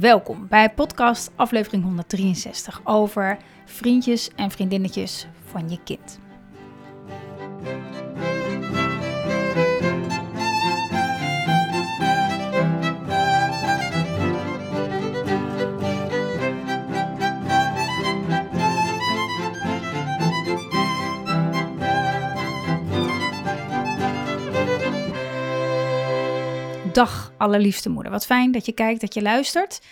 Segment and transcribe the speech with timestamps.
[0.00, 6.18] Welkom bij podcast aflevering 163 over vriendjes en vriendinnetjes van je kind.
[26.92, 28.12] Dag allerliefste moeder.
[28.12, 29.82] Wat fijn dat je kijkt, dat je luistert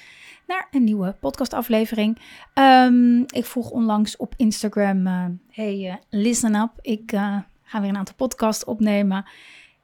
[0.46, 2.18] naar een nieuwe podcastaflevering.
[2.54, 7.88] Um, ik vroeg onlangs op Instagram, uh, hey uh, listen up, ik uh, ga weer
[7.88, 9.24] een aantal podcasts opnemen.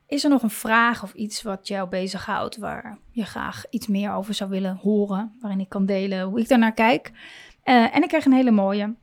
[0.07, 4.13] Is er nog een vraag of iets wat jou bezighoudt, waar je graag iets meer
[4.13, 7.13] over zou willen horen, waarin ik kan delen hoe ik daarnaar kijk?
[7.63, 8.95] en ik kreeg een hele mooie.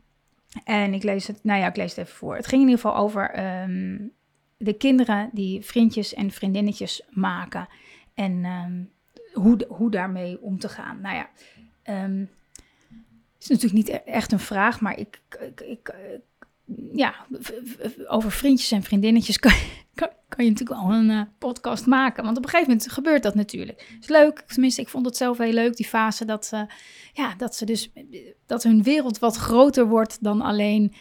[0.63, 2.35] En ik lees het, nou ja, ik lees het even voor.
[2.35, 4.11] Het ging in ieder geval over um,
[4.57, 7.67] de kinderen die vriendjes en vriendinnetjes maken.
[8.13, 8.91] En um,
[9.33, 11.01] hoe, hoe daarmee om te gaan.
[11.01, 11.29] Nou ja,
[12.03, 12.29] um,
[13.39, 15.95] is natuurlijk niet e-, echt een vraag, maar ik, ik, ik
[16.93, 17.25] ja,
[18.07, 19.53] over vriendjes en vriendinnetjes kan,
[20.27, 22.23] kan, je natuurlijk wel een uh, podcast maken.
[22.23, 23.97] Want op een gegeven moment gebeurt dat natuurlijk.
[24.01, 26.51] is leuk, tenminste, ik vond het zelf heel leuk, die fase dat,
[27.13, 27.91] ja, dat ze dus,
[28.45, 30.93] dat hun wereld wat groter wordt dan alleen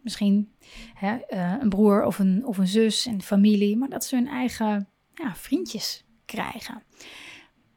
[0.00, 0.52] misschien
[0.94, 1.16] hè,
[1.60, 5.34] een broer of een, of een zus en familie, maar dat ze hun eigen ja,
[5.34, 6.82] vriendjes krijgen.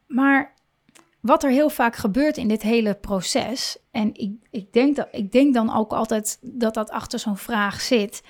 [0.06, 0.54] Maar
[1.20, 5.32] wat er heel vaak gebeurt in dit hele proces, en ik, ik, denk, dat, ik
[5.32, 8.22] denk dan ook altijd dat dat achter zo'n vraag zit,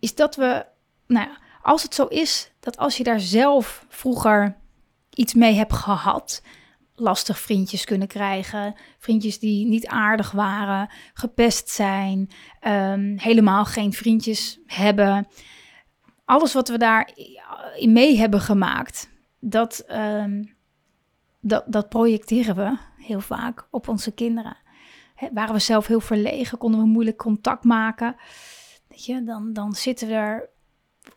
[0.00, 0.66] is dat we,
[1.06, 4.56] nou ja, als het zo is dat als je daar zelf vroeger
[5.10, 6.42] iets mee hebt gehad,
[6.94, 12.30] lastig vriendjes kunnen krijgen, vriendjes die niet aardig waren, gepest zijn,
[12.66, 15.26] um, helemaal geen vriendjes hebben,
[16.28, 20.54] alles wat we daarin mee hebben gemaakt, dat, um,
[21.40, 24.56] dat, dat projecteren we heel vaak op onze kinderen.
[25.14, 28.16] He, waren we zelf heel verlegen, konden we moeilijk contact maken,
[28.88, 30.48] weet je, dan, dan zitten we er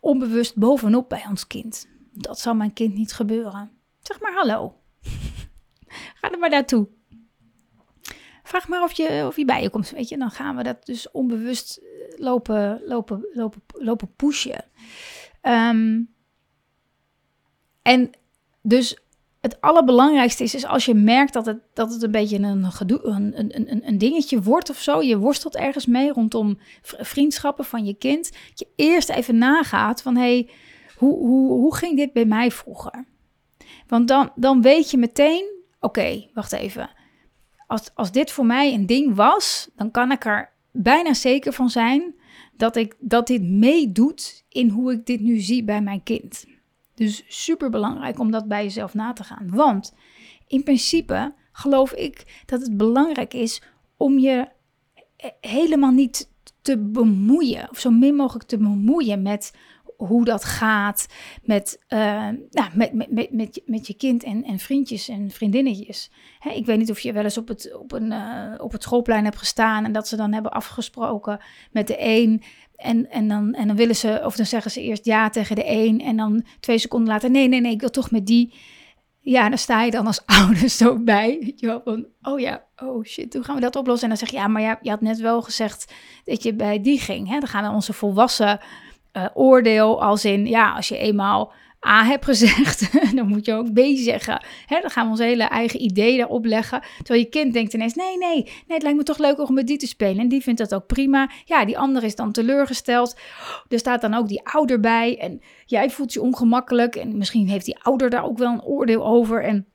[0.00, 1.88] onbewust bovenop bij ons kind.
[2.12, 3.70] Dat zal mijn kind niet gebeuren.
[4.00, 4.74] Zeg maar hallo.
[6.20, 6.88] Ga er maar naartoe.
[8.52, 10.18] Vraag maar of je, of je bij je komt, weet je.
[10.18, 14.64] Dan gaan we dat dus onbewust eh, lopen, lopen, lopen, lopen pushen.
[15.42, 16.14] Um,
[17.82, 18.10] en
[18.62, 18.98] dus
[19.40, 23.02] het allerbelangrijkste is, is als je merkt dat het, dat het een beetje een, gedoe,
[23.02, 25.02] een, een, een dingetje wordt of zo.
[25.02, 28.32] Je worstelt ergens mee rondom vriendschappen van je kind.
[28.48, 30.50] Dat je eerst even nagaat van, hey,
[30.96, 33.04] hoe, hoe, hoe ging dit bij mij vroeger?
[33.86, 36.90] Want dan, dan weet je meteen, oké, wacht even.
[37.72, 41.70] Als, als dit voor mij een ding was, dan kan ik er bijna zeker van
[41.70, 42.14] zijn
[42.56, 46.46] dat, ik, dat dit meedoet in hoe ik dit nu zie bij mijn kind.
[46.94, 49.50] Dus super belangrijk om dat bij jezelf na te gaan.
[49.50, 49.94] Want
[50.46, 53.62] in principe geloof ik dat het belangrijk is
[53.96, 54.48] om je
[55.40, 56.30] helemaal niet
[56.62, 59.54] te bemoeien, of zo min mogelijk te bemoeien met
[60.06, 61.06] hoe dat gaat
[61.42, 61.98] met, uh,
[62.50, 66.10] nou, met, met, met, met, met je kind en, en vriendjes en vriendinnetjes.
[66.38, 68.82] Hè, ik weet niet of je wel eens op het, op, een, uh, op het
[68.82, 71.40] schoolplein hebt gestaan en dat ze dan hebben afgesproken
[71.70, 72.42] met de een.
[72.76, 75.70] En, en, dan, en dan willen ze, of dan zeggen ze eerst ja tegen de
[75.70, 78.54] een en dan twee seconden later nee, nee, nee, ik wil toch met die.
[79.20, 81.52] Ja, dan sta je dan als ouders zo bij.
[81.56, 84.02] Je van, oh ja, oh shit, hoe gaan we dat oplossen?
[84.02, 85.92] En dan zeg je, ja, maar ja, je had net wel gezegd
[86.24, 87.28] dat je bij die ging.
[87.28, 87.38] Hè?
[87.38, 88.60] Dan gaan we onze volwassen
[89.12, 91.52] uh, oordeel als in, ja, als je eenmaal
[91.86, 94.44] A hebt gezegd, dan moet je ook B zeggen.
[94.66, 96.82] Hè, dan gaan we onze hele eigen idee daarop leggen.
[96.96, 99.66] Terwijl je kind denkt ineens, nee, nee, nee, het lijkt me toch leuk om met
[99.66, 100.18] die te spelen.
[100.18, 101.30] En die vindt dat ook prima.
[101.44, 103.16] Ja, die ander is dan teleurgesteld.
[103.68, 106.96] Er staat dan ook die ouder bij en jij voelt je ongemakkelijk.
[106.96, 109.44] En misschien heeft die ouder daar ook wel een oordeel over.
[109.44, 109.66] En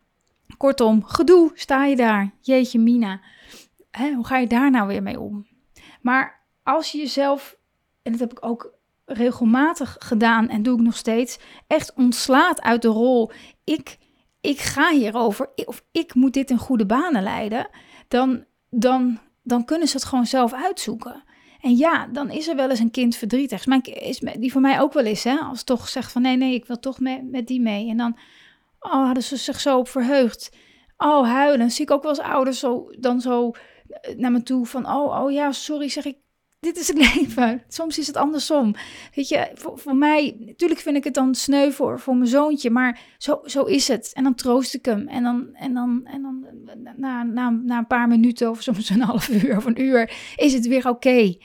[0.57, 2.34] kortom, gedoe, sta je daar.
[2.42, 3.22] Jeetje mina.
[3.92, 5.48] Hè, hoe ga je daar nou weer mee om?
[6.01, 7.57] Maar als je jezelf,
[8.04, 8.76] en dat heb ik ook
[9.07, 13.31] regelmatig gedaan en doe ik nog steeds, echt ontslaat uit de rol.
[13.63, 13.98] Ik,
[14.42, 17.69] ik ga hierover, of ik moet dit in goede banen leiden,
[18.07, 21.24] dan, dan, dan kunnen ze het gewoon zelf uitzoeken.
[21.62, 23.65] En ja, dan is er wel eens een kind verdrietig.
[23.65, 25.38] Mijn, is, die voor mij ook wel is, hè?
[25.38, 27.89] Als toch zegt van nee, nee, ik wil toch met, met die mee.
[27.89, 28.18] En dan
[28.80, 30.56] oh, hadden ze zich zo op verheugd.
[30.98, 31.71] Oh, huilen.
[31.71, 33.51] Zie ik ook wel eens ouders zo, dan zo
[34.18, 36.18] naar me toe van, oh, oh ja, sorry, zeg ik,
[36.59, 37.63] dit is het leven.
[37.68, 38.75] Soms is het andersom.
[39.15, 43.00] Weet je, voor, mij, natuurlijk vind ik het dan sneu voor, voor mijn zoontje, maar
[43.18, 44.12] zo, zo is het.
[44.13, 45.07] En dan troost ik hem.
[45.07, 46.45] En dan, en dan, en dan
[46.95, 50.54] na, na, na een paar minuten of soms een half uur of een uur is
[50.54, 51.36] het weer oké.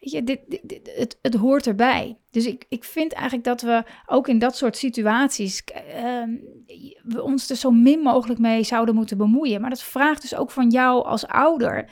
[0.00, 2.18] Weet je, dit, dit, het, het hoort erbij.
[2.30, 6.22] Dus ik, ik vind eigenlijk dat we ook in dat soort situaties uh,
[7.02, 9.60] we ons er zo min mogelijk mee zouden moeten bemoeien.
[9.60, 11.90] Maar dat vraagt dus ook van jou als ouder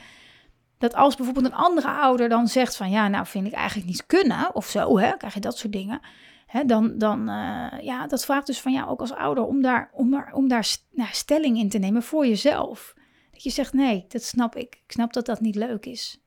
[0.77, 4.05] dat als bijvoorbeeld een andere ouder dan zegt van ja, nou vind ik eigenlijk niet
[4.05, 5.99] kunnen of zo, hè, krijg je dat soort dingen.
[6.47, 9.89] Hè, dan, dan uh, ja, dat vraagt dus van jou ook als ouder om daar,
[9.93, 12.93] om daar, om daar nou, stelling in te nemen voor jezelf.
[13.31, 14.75] Dat je zegt nee, dat snap ik.
[14.85, 16.21] Ik snap dat dat niet leuk is.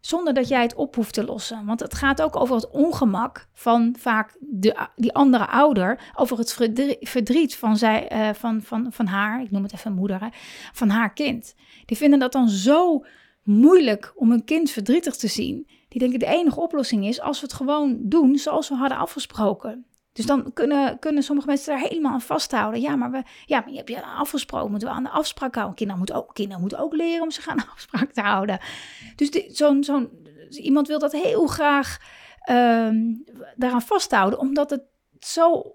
[0.00, 1.66] Zonder dat jij het op hoeft te lossen.
[1.66, 6.00] Want het gaat ook over het ongemak van vaak de, die andere ouder.
[6.14, 6.52] Over het
[7.00, 10.28] verdriet van, zij, uh, van, van, van haar, ik noem het even moeder, hè,
[10.72, 11.54] van haar kind.
[11.84, 13.04] Die vinden dat dan zo
[13.50, 15.68] moeilijk om een kind verdrietig te zien.
[15.88, 19.84] Die denken de enige oplossing is als we het gewoon doen zoals we hadden afgesproken.
[20.12, 22.80] Dus dan kunnen, kunnen sommige mensen daar helemaal aan vasthouden.
[22.80, 25.76] Ja, maar, we, ja, maar je hebt je afgesproken, moeten we aan de afspraak houden.
[25.76, 28.58] Kinderen moeten ook, kinderen moeten ook leren om zich aan de afspraak te houden.
[29.16, 30.10] Dus zo'n, zo'n,
[30.50, 31.98] iemand wil dat heel graag
[32.50, 33.24] um,
[33.56, 34.82] daaraan vasthouden, omdat het
[35.18, 35.74] zo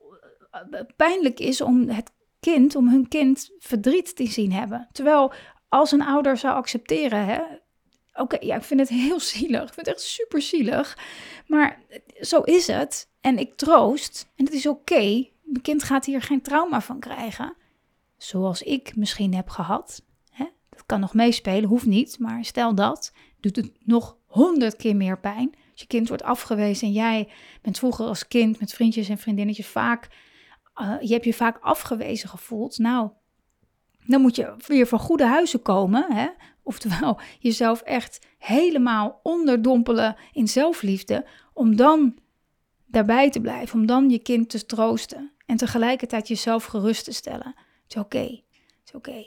[0.51, 0.61] eh,
[0.95, 4.87] pijnlijk is om het kind, om hun kind verdriet te zien hebben.
[4.91, 5.33] Terwijl
[5.69, 7.41] als een ouder zou accepteren, hè,
[8.15, 9.61] oké, ja, ik vind het heel zielig.
[9.61, 10.97] Ik vind het echt super zielig.
[11.47, 11.79] Maar
[12.21, 13.09] zo is het.
[13.21, 14.31] En ik troost.
[14.35, 15.27] En het is oké.
[15.43, 17.55] Mijn kind gaat hier geen trauma van krijgen.
[18.17, 20.05] Zoals ik misschien heb gehad.
[20.29, 20.45] Hè?
[20.69, 22.19] Dat kan nog meespelen, hoeft niet.
[22.19, 25.55] Maar stel dat, doet het nog honderd keer meer pijn.
[25.71, 27.29] Als je kind wordt afgewezen en jij
[27.61, 30.07] bent vroeger als kind met vriendjes en vriendinnetjes vaak...
[30.81, 32.77] Uh, je hebt je vaak afgewezen gevoeld.
[32.77, 33.09] Nou,
[34.07, 36.13] dan moet je weer van goede huizen komen.
[36.13, 36.27] Hè?
[36.63, 41.25] Oftewel, jezelf echt helemaal onderdompelen in zelfliefde.
[41.53, 42.17] Om dan
[42.85, 43.79] daarbij te blijven.
[43.79, 45.31] Om dan je kind te troosten.
[45.45, 47.55] En tegelijkertijd jezelf gerust te stellen.
[47.83, 48.19] Het is oké.
[48.19, 49.25] Het is oké.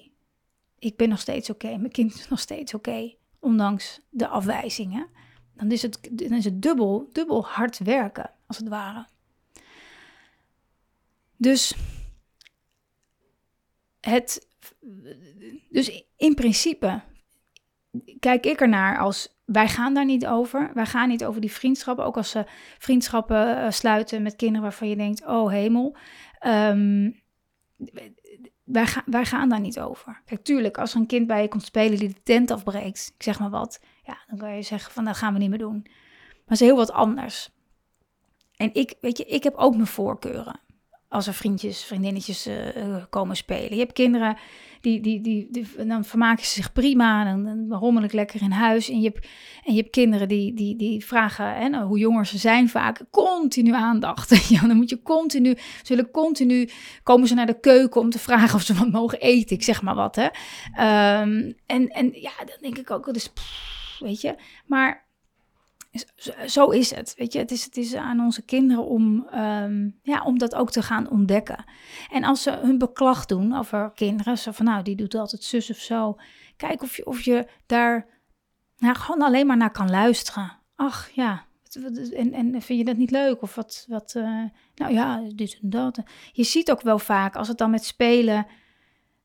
[0.78, 1.76] Ik ben nog steeds oké.
[1.76, 3.14] Mijn kind is nog steeds oké.
[3.40, 5.08] ondanks de afwijzingen.
[5.54, 9.06] Dan is het, dan is het dubbel, dubbel hard werken, als het ware.
[11.36, 11.75] Dus
[14.00, 14.48] het
[15.70, 17.00] dus in principe
[18.19, 20.70] kijk ik ernaar als wij gaan daar niet over.
[20.75, 22.05] Wij gaan niet over die vriendschappen.
[22.05, 22.44] Ook als ze
[22.79, 25.97] vriendschappen uh, sluiten met kinderen waarvan je denkt: oh hemel.
[26.47, 27.23] Um,
[28.65, 30.23] wij, wij gaan daar niet over.
[30.25, 33.23] Kijk, tuurlijk, als er een kind bij je komt spelen die de tent afbreekt, ik
[33.23, 35.81] zeg maar wat, ja, dan kan je zeggen van dat gaan we niet meer doen.
[35.82, 37.50] Maar het is heel wat anders.
[38.56, 40.61] En ik, weet je, ik heb ook mijn voorkeuren
[41.08, 43.72] als er vriendjes, vriendinnetjes uh, komen spelen.
[43.72, 44.37] Je hebt kinderen
[44.81, 48.50] die, die, die, die, dan vermaken ze zich prima, dan, dan rommel ik lekker in
[48.50, 48.88] huis.
[48.88, 49.26] En je hebt,
[49.64, 53.05] en je hebt kinderen die, die, die vragen, hè, nou, hoe jonger ze zijn vaak,
[53.10, 54.49] continu aandacht.
[54.55, 56.69] ja, dan moet je continu, zullen continu,
[57.02, 59.82] komen ze naar de keuken om te vragen of ze wat mogen eten, ik zeg
[59.82, 60.16] maar wat.
[60.16, 60.26] Hè.
[61.22, 63.32] Um, en, en ja, dan denk ik ook, dus,
[63.99, 64.34] weet je,
[64.66, 65.07] maar
[66.47, 67.14] zo is het.
[67.17, 70.71] Weet je, het is, het is aan onze kinderen om, um, ja, om dat ook
[70.71, 71.64] te gaan ontdekken.
[72.11, 75.71] En als ze hun beklag doen over kinderen, zo van nou, die doet altijd zus
[75.71, 76.17] of zo.
[76.57, 78.07] Kijk of je, of je daar
[78.78, 80.59] nou, gewoon alleen maar naar kan luisteren.
[80.76, 81.47] Ach ja,
[82.14, 83.43] en, en vind je dat niet leuk?
[83.43, 86.00] Of wat, wat uh, nou ja, dit en dat.
[86.33, 88.47] Je ziet ook wel vaak, als het dan met spelen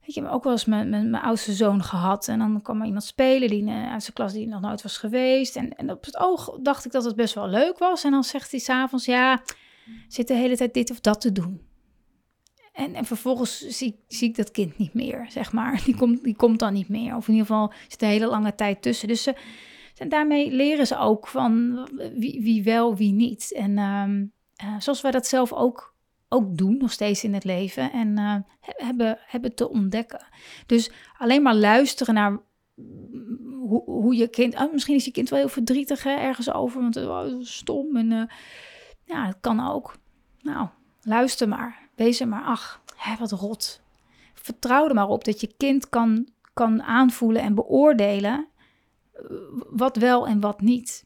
[0.06, 2.28] ik heb ook wel eens met, mijn oudste zoon gehad.
[2.28, 5.56] En dan kwam er iemand spelen die, uit zijn klas die nog nooit was geweest.
[5.56, 8.04] En, en op het oog dacht ik dat het best wel leuk was.
[8.04, 9.44] En dan zegt hij s'avonds, ja,
[10.08, 11.62] zit de hele tijd dit of dat te doen.
[12.74, 15.82] En, en vervolgens zie, zie ik dat kind niet meer, zeg maar.
[15.86, 17.16] Die komt, die komt dan niet meer.
[17.16, 19.08] Of in ieder geval zit een hele lange tijd tussen.
[19.08, 19.36] Dus ze,
[19.98, 21.84] en daarmee leren ze ook van
[22.16, 23.54] wie, wie wel, wie niet.
[23.54, 24.32] En um,
[24.64, 25.93] uh, zoals wij dat zelf ook
[26.34, 27.92] ook doen, nog steeds in het leven.
[27.92, 30.26] En uh, hebben, hebben te ontdekken.
[30.66, 32.40] Dus alleen maar luisteren naar
[33.60, 34.56] hoe, hoe je kind.
[34.56, 37.98] Oh, misschien is je kind wel heel verdrietig ergens over, want het oh, stom.
[37.98, 38.24] En uh,
[39.04, 39.96] ja, het kan ook.
[40.42, 40.68] Nou,
[41.02, 41.90] luister maar.
[41.96, 42.44] Wees er maar.
[42.44, 43.82] Ach, hè, wat rot.
[44.34, 48.48] Vertrouw er maar op dat je kind kan, kan aanvoelen en beoordelen
[49.14, 49.24] eh,
[49.70, 51.06] wat wel en wat niet.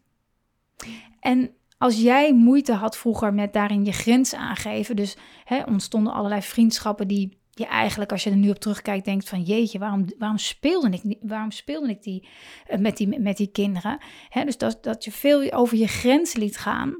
[1.19, 6.41] En als jij moeite had vroeger met daarin je grens aangeven, dus hè, ontstonden allerlei
[6.41, 10.37] vriendschappen die je eigenlijk, als je er nu op terugkijkt, denkt van jeetje, waarom, waarom,
[10.37, 12.27] speelde, ik, waarom speelde ik die,
[12.69, 13.97] uh, met, die met die kinderen?
[14.29, 16.99] Hè, dus dat, dat je veel over je grens liet gaan,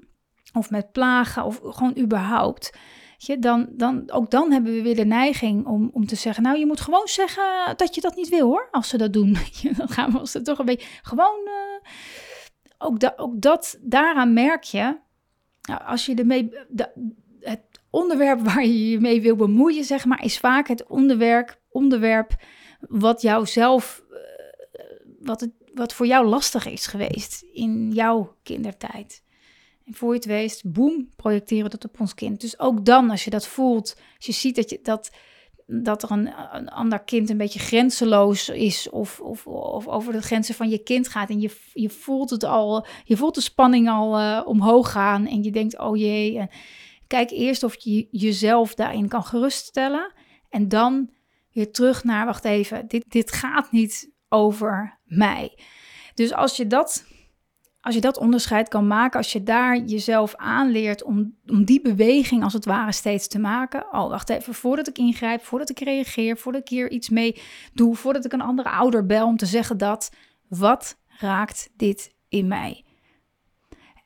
[0.53, 2.77] of met plagen, of gewoon überhaupt.
[3.17, 6.57] je, dan, dan, ook dan hebben we weer de neiging om, om te zeggen, nou
[6.57, 9.37] je moet gewoon zeggen dat je dat niet wil hoor, als ze dat doen.
[9.77, 11.91] dan gaan we ons toch een beetje, gewoon, uh,
[12.77, 14.97] ook, da, ook dat, daaraan merk je,
[15.61, 16.89] nou, als je ermee, de,
[17.39, 22.35] het onderwerp waar je je mee wil bemoeien, zeg maar, is vaak het onderwerp, onderwerp
[22.79, 24.17] wat jou zelf, uh,
[25.19, 29.23] wat, het, wat voor jou lastig is geweest in jouw kindertijd.
[29.85, 32.41] En voor je het weet, boem, projecteren dat op ons kind.
[32.41, 35.11] Dus ook dan, als je dat voelt, als je ziet dat, je, dat,
[35.67, 36.33] dat er een,
[36.69, 41.07] ander kind een beetje grenzeloos is of, of, of over de grenzen van je kind
[41.07, 45.27] gaat en je, je voelt het al, je voelt de spanning al uh, omhoog gaan
[45.27, 46.49] en je denkt, oh jee, en
[47.07, 50.13] kijk eerst of je jezelf daarin kan geruststellen
[50.49, 51.09] en dan
[51.51, 55.59] weer terug naar, wacht even, dit, dit gaat niet over mij.
[56.13, 57.05] Dus als je dat
[57.87, 62.43] als je dat onderscheid kan maken, als je daar jezelf aanleert om, om die beweging
[62.43, 63.85] als het ware steeds te maken.
[63.91, 67.41] Oh, wacht even, voordat ik ingrijp, voordat ik reageer, voordat ik hier iets mee
[67.73, 70.11] doe, voordat ik een andere ouder bel om te zeggen dat,
[70.47, 72.83] wat raakt dit in mij?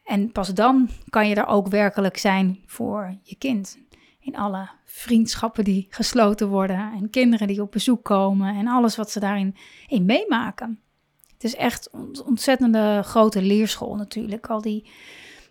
[0.03, 3.79] En pas dan kan je er ook werkelijk zijn voor je kind.
[4.19, 9.11] In alle vriendschappen die gesloten worden en kinderen die op bezoek komen en alles wat
[9.11, 9.55] ze daarin
[9.87, 10.79] in meemaken.
[11.41, 14.89] Het is echt een ontzettende grote leerschool natuurlijk, al die,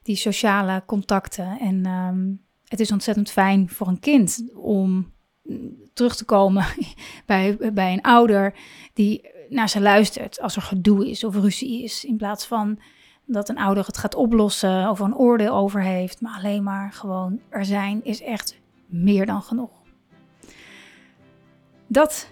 [0.02, 1.59] die sociale contacten.
[1.61, 2.32] En ehm,
[2.64, 5.12] het is ontzettend fijn voor een kind om
[5.92, 6.64] terug te komen
[7.26, 8.54] bij, bij een ouder
[8.94, 12.04] die naar ze luistert als er gedoe is of ruzie is.
[12.04, 12.78] In plaats van
[13.26, 16.20] dat een ouder het gaat oplossen of een oordeel over heeft.
[16.20, 19.70] Maar alleen maar gewoon er zijn is echt meer dan genoeg.
[21.87, 22.30] Dat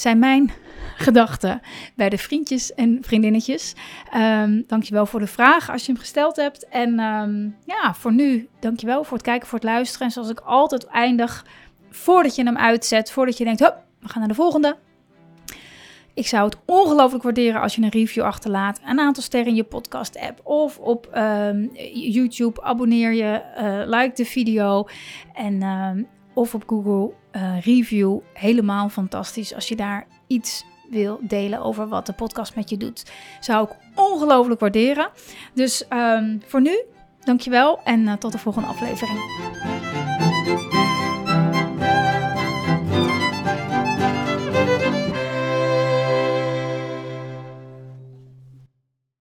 [0.00, 0.50] zijn mijn
[0.96, 1.60] gedachten
[1.94, 3.74] bij de vriendjes en vriendinnetjes.
[4.16, 6.68] Um, dankjewel voor de vraag als je hem gesteld hebt.
[6.68, 10.06] En um, ja, voor nu, dankjewel voor het kijken, voor het luisteren.
[10.06, 11.46] En zoals ik altijd eindig,
[11.90, 14.76] voordat je hem uitzet, voordat je denkt, hup, we gaan naar de volgende.
[16.14, 18.80] Ik zou het ongelooflijk waarderen als je een review achterlaat.
[18.84, 22.62] Een aantal sterren in je podcast-app of op um, YouTube.
[22.62, 24.88] Abonneer je, uh, like de video.
[25.34, 25.62] En
[26.38, 28.18] of op Google uh, review.
[28.32, 33.10] Helemaal fantastisch als je daar iets wil delen over wat de podcast met je doet.
[33.40, 35.10] Zou ik ongelooflijk waarderen.
[35.54, 36.82] Dus um, voor nu,
[37.24, 39.18] dankjewel en uh, tot de volgende aflevering.